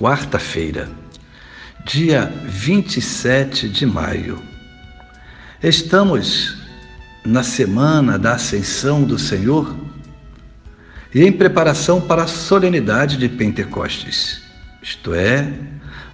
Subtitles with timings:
[0.00, 0.88] quarta-feira,
[1.84, 4.42] dia 27 de maio.
[5.62, 6.56] Estamos
[7.22, 9.76] na semana da Ascensão do Senhor
[11.14, 14.40] e em preparação para a solenidade de Pentecostes,
[14.82, 15.52] isto é,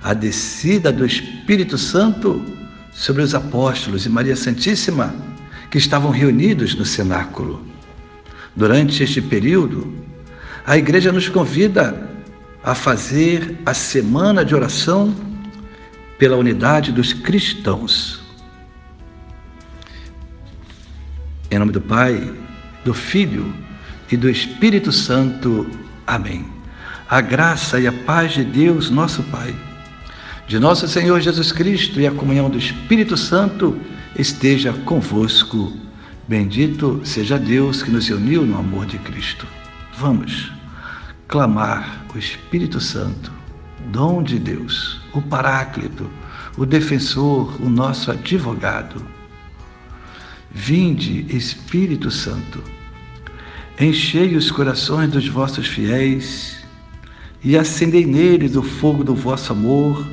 [0.02, 2.44] a descida do Espírito Santo
[2.92, 5.14] sobre os apóstolos e Maria Santíssima
[5.70, 7.64] que estavam reunidos no cenáculo.
[8.56, 9.94] Durante este período,
[10.66, 12.15] a igreja nos convida
[12.66, 15.14] a fazer a semana de oração
[16.18, 18.20] pela unidade dos cristãos.
[21.48, 22.34] Em nome do Pai,
[22.84, 23.54] do Filho
[24.10, 25.64] e do Espírito Santo.
[26.04, 26.44] Amém.
[27.08, 29.54] A graça e a paz de Deus, nosso Pai,
[30.48, 33.80] de nosso Senhor Jesus Cristo e a comunhão do Espírito Santo
[34.18, 35.72] esteja convosco.
[36.26, 39.46] Bendito seja Deus que nos uniu no amor de Cristo.
[39.96, 40.55] Vamos
[41.28, 43.32] clamar o Espírito Santo,
[43.90, 46.08] dom de Deus, o Paráclito,
[46.56, 49.04] o defensor, o nosso advogado.
[50.50, 52.62] Vinde, Espírito Santo,
[53.78, 56.64] enchei os corações dos vossos fiéis
[57.42, 60.06] e acendei neles o fogo do vosso amor.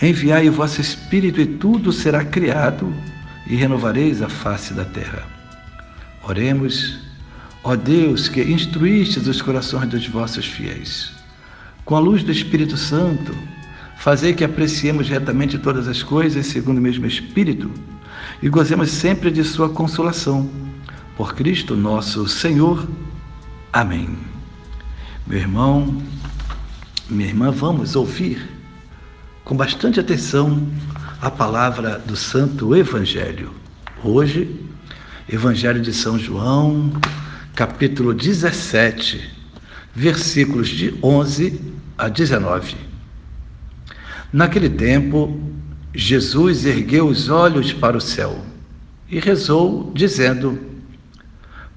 [0.00, 2.92] Enviai o vosso Espírito e tudo será criado
[3.46, 5.26] e renovareis a face da terra.
[6.22, 7.09] Oremos
[7.62, 11.12] Ó Deus, que instruístes os corações dos vossos fiéis,
[11.84, 13.34] com a luz do Espírito Santo,
[13.98, 17.70] fazei que apreciemos retamente todas as coisas segundo o mesmo Espírito
[18.42, 20.48] e gozemos sempre de Sua consolação.
[21.16, 22.88] Por Cristo nosso Senhor.
[23.70, 24.16] Amém.
[25.26, 26.02] Meu irmão,
[27.10, 28.48] minha irmã, vamos ouvir
[29.44, 30.66] com bastante atenção
[31.20, 33.50] a palavra do Santo Evangelho.
[34.02, 34.64] Hoje,
[35.28, 36.90] Evangelho de São João,
[37.60, 39.20] capítulo 17,
[39.94, 41.60] versículos de 11
[41.98, 42.74] a 19.
[44.32, 45.38] Naquele tempo,
[45.94, 48.42] Jesus ergueu os olhos para o céu
[49.10, 50.58] e rezou, dizendo: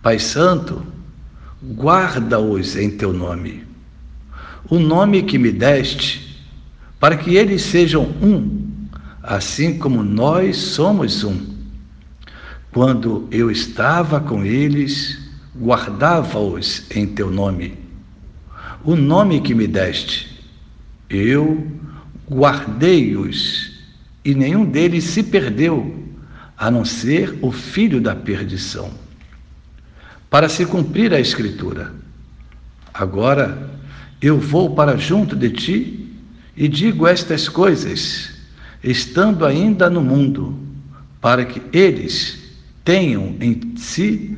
[0.01, 0.81] Pai Santo,
[1.61, 3.65] guarda-os em teu nome,
[4.69, 6.47] o nome que me deste,
[6.97, 8.87] para que eles sejam um,
[9.21, 11.45] assim como nós somos um.
[12.71, 15.22] Quando eu estava com eles,
[15.55, 17.77] guardava-os em teu nome.
[18.83, 20.43] O nome que me deste,
[21.09, 21.71] eu
[22.29, 23.71] guardei-os,
[24.25, 26.03] e nenhum deles se perdeu,
[26.57, 28.91] a não ser o filho da perdição.
[30.29, 31.93] Para se cumprir a Escritura.
[32.93, 33.69] Agora
[34.21, 36.15] eu vou para junto de ti
[36.55, 38.31] e digo estas coisas,
[38.83, 40.57] estando ainda no mundo,
[41.19, 42.39] para que eles
[42.83, 44.37] tenham em si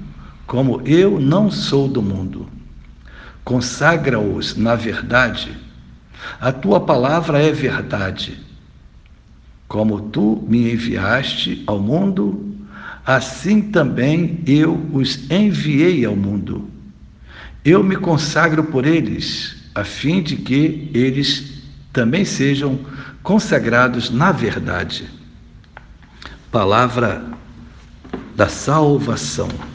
[0.51, 2.45] como eu não sou do mundo.
[3.41, 5.57] Consagra-os na verdade.
[6.41, 8.37] A tua palavra é verdade.
[9.65, 12.53] Como tu me enviaste ao mundo,
[13.05, 16.69] assim também eu os enviei ao mundo.
[17.63, 22.77] Eu me consagro por eles, a fim de que eles também sejam
[23.23, 25.05] consagrados na verdade.
[26.51, 27.23] Palavra
[28.35, 29.70] da salvação.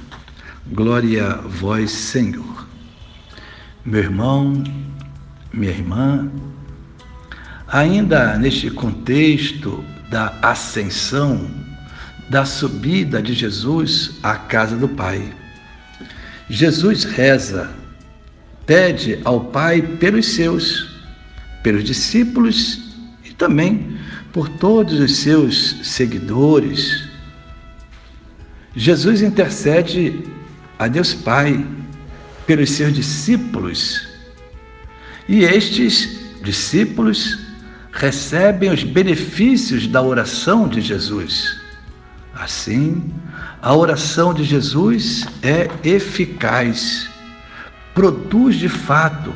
[0.72, 2.66] Glória a vós, Senhor.
[3.84, 4.64] Meu irmão,
[5.52, 6.28] minha irmã,
[7.68, 11.48] ainda neste contexto da ascensão,
[12.28, 15.32] da subida de Jesus à casa do Pai,
[16.50, 17.70] Jesus reza,
[18.66, 20.96] pede ao Pai pelos seus,
[21.62, 22.80] pelos discípulos
[23.24, 23.96] e também
[24.32, 27.08] por todos os seus seguidores.
[28.74, 30.34] Jesus intercede
[30.78, 31.64] a Deus Pai
[32.46, 34.08] pelos seus discípulos.
[35.28, 37.38] E estes discípulos
[37.92, 41.58] recebem os benefícios da oração de Jesus.
[42.34, 43.12] Assim,
[43.62, 47.08] a oração de Jesus é eficaz,
[47.94, 49.32] produz de fato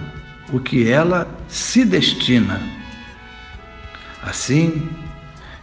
[0.53, 2.61] o que ela se destina.
[4.23, 4.89] Assim,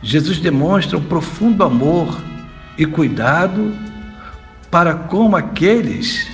[0.02, 2.20] Jesus demonstra um profundo amor
[2.78, 3.72] e cuidado
[4.78, 6.28] para com aqueles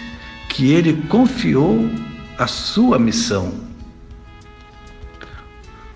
[0.50, 1.90] que ele confiou
[2.38, 3.54] a sua missão.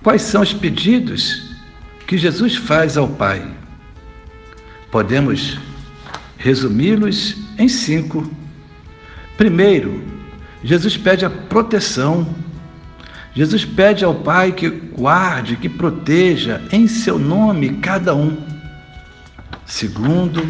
[0.01, 1.57] Quais são os pedidos
[2.07, 3.45] que Jesus faz ao Pai?
[4.89, 5.59] Podemos
[6.37, 8.31] resumi-los em cinco.
[9.35, 10.01] Primeiro,
[10.63, 12.33] Jesus pede a proteção.
[13.35, 18.41] Jesus pede ao Pai que guarde, que proteja em seu nome cada um.
[19.65, 20.47] Segundo,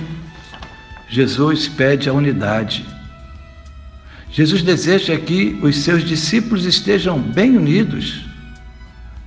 [1.09, 2.85] Jesus pede a unidade.
[4.29, 8.25] Jesus deseja que os seus discípulos estejam bem unidos.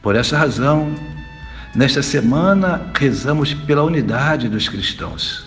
[0.02, 0.94] Por essa razão,
[1.74, 5.44] nesta semana rezamos pela unidade dos cristãos.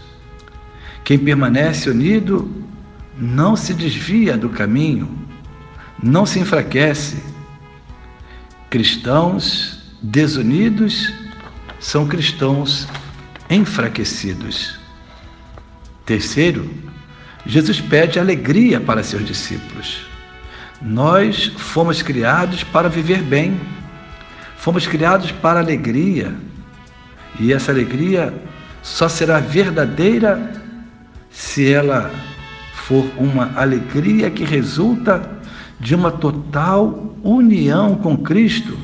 [1.03, 2.51] Quem permanece unido
[3.17, 5.09] não se desvia do caminho,
[6.01, 7.21] não se enfraquece.
[8.69, 11.13] Cristãos desunidos
[11.79, 12.87] são cristãos
[13.49, 14.82] enfraquecidos.
[16.05, 16.69] Terceiro,
[17.45, 20.05] Jesus pede alegria para seus discípulos.
[20.81, 23.59] Nós fomos criados para viver bem,
[24.57, 26.35] fomos criados para alegria,
[27.39, 28.33] e essa alegria
[28.81, 30.61] só será verdadeira
[31.31, 32.11] se ela
[32.73, 35.41] for uma alegria que resulta
[35.79, 38.77] de uma total união com Cristo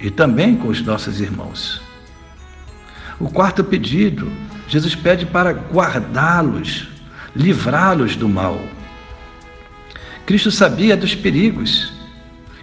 [0.00, 1.82] e também com os nossos irmãos.
[3.18, 4.30] O quarto pedido,
[4.68, 6.88] Jesus pede para guardá-los,
[7.34, 8.60] livrá-los do mal.
[10.26, 11.92] Cristo sabia dos perigos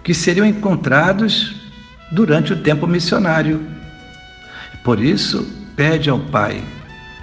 [0.02, 1.54] que seriam encontrados
[2.10, 3.64] durante o tempo missionário.
[4.82, 6.62] Por isso, pede ao Pai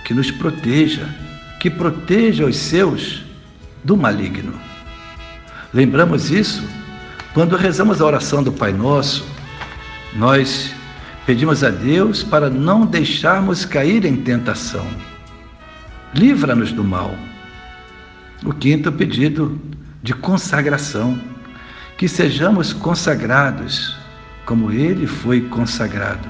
[0.06, 1.08] que nos proteja
[1.60, 3.22] que proteja os seus
[3.84, 4.54] do maligno.
[5.74, 6.64] Lembramos isso
[7.34, 9.26] quando rezamos a oração do Pai Nosso.
[10.16, 10.74] Nós
[11.30, 14.88] pedimos a Deus para não deixarmos cair em tentação.
[16.12, 17.14] Livra-nos do mal.
[18.44, 19.62] O quinto pedido
[20.02, 21.22] de consagração,
[22.00, 23.96] que sejamos consagrados
[24.44, 26.28] como ele foi consagrado.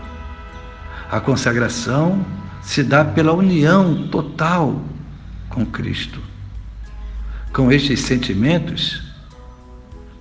[1.09, 2.25] A consagração
[2.61, 4.81] se dá pela união total
[5.47, 6.19] com Cristo.
[7.53, 9.01] Com estes sentimentos,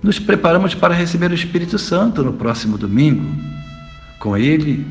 [0.01, 3.59] nos preparamos para receber o Espírito Santo no próximo domingo.
[4.19, 4.85] Com ele,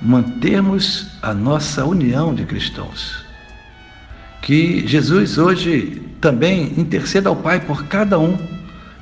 [0.00, 3.24] mantermos a nossa união de cristãos.
[4.40, 8.38] Que Jesus hoje também interceda ao Pai por cada um,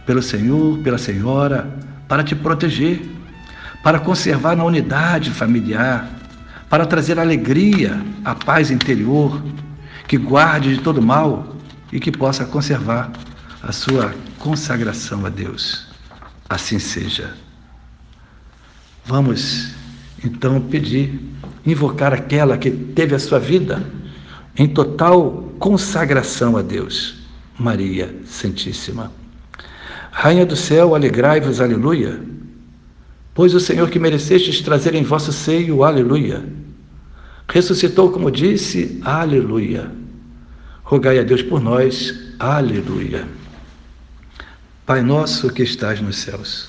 [0.05, 1.69] pelo Senhor, pela Senhora,
[2.09, 3.03] para te proteger,
[3.83, 6.09] para conservar na unidade familiar,
[6.69, 9.43] para trazer alegria, a paz interior,
[10.09, 11.57] que guarde de todo mal
[11.93, 13.11] e que possa conservar
[13.63, 15.87] a sua consagração a Deus.
[16.49, 17.46] Assim seja.
[19.07, 19.71] Vamos
[20.25, 21.21] então pedir,
[21.65, 23.83] invocar aquela que teve a sua vida
[24.57, 27.17] em total consagração a Deus,
[27.59, 29.13] Maria Santíssima.
[30.11, 32.21] Rainha do céu, alegrai-vos, aleluia,
[33.35, 36.43] pois o Senhor que merecestes trazer em vosso seio, aleluia
[37.49, 39.91] Ressuscitou, como disse, aleluia.
[40.83, 43.27] Rogai a Deus por nós, aleluia.
[44.85, 46.69] Pai nosso que estás nos céus,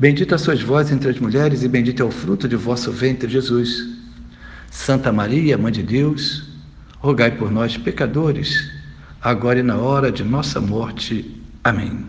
[0.00, 3.86] Bendita sois vós entre as mulheres, e bendito é o fruto de vosso ventre, Jesus.
[4.70, 6.48] Santa Maria, Mãe de Deus,
[7.00, 8.66] rogai por nós, pecadores,
[9.20, 11.38] agora e na hora de nossa morte.
[11.62, 12.06] Amém.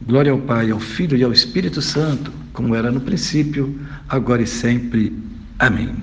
[0.00, 4.46] Glória ao Pai, ao Filho e ao Espírito Santo, como era no princípio, agora e
[4.46, 5.14] sempre.
[5.58, 5.94] Amém.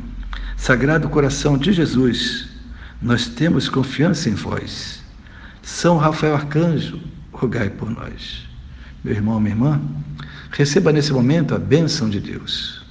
[0.56, 2.48] Sagrado coração de Jesus,
[3.02, 5.02] nós temos confiança em vós.
[5.64, 8.48] São Rafael Arcanjo, rogai por nós.
[9.04, 9.82] Meu irmão, minha irmã,
[10.51, 12.84] receba nesse momento a bênção de Deus.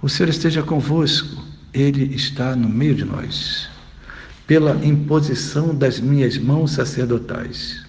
[0.00, 1.42] O Senhor esteja convosco,
[1.72, 3.68] Ele está no meio de nós.
[4.46, 7.84] Pela imposição das minhas mãos sacerdotais,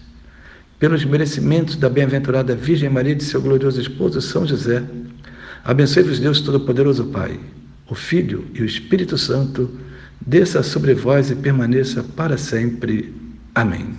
[0.80, 4.84] pelos merecimentos da bem-aventurada Virgem Maria e de seu glorioso esposo São José,
[5.64, 7.40] abençoe-vos Deus Todo-Poderoso Pai,
[7.90, 9.70] o Filho e o Espírito Santo
[10.26, 13.14] desça sobre vós e permaneça para sempre.
[13.54, 13.94] Amém.